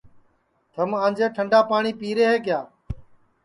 [0.73, 2.59] تھم کیا آنجے ٹھنڈا پاٹؔی پیرے ہے کیا